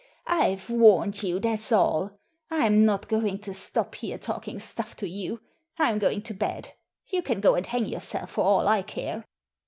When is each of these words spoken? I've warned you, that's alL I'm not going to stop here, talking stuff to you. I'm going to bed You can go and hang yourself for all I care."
I've 0.25 0.71
warned 0.71 1.21
you, 1.21 1.39
that's 1.39 1.71
alL 1.71 2.17
I'm 2.49 2.85
not 2.85 3.07
going 3.07 3.37
to 3.41 3.53
stop 3.53 3.93
here, 3.93 4.17
talking 4.17 4.59
stuff 4.59 4.95
to 4.95 5.07
you. 5.07 5.41
I'm 5.77 5.99
going 5.99 6.23
to 6.23 6.33
bed 6.33 6.73
You 7.09 7.21
can 7.21 7.39
go 7.39 7.53
and 7.53 7.67
hang 7.67 7.85
yourself 7.85 8.31
for 8.31 8.43
all 8.43 8.67
I 8.67 8.81
care." 8.81 9.25